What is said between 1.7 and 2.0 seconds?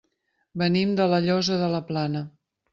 la